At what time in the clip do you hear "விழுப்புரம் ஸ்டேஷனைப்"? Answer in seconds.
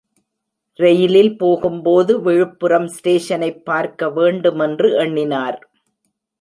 2.21-3.61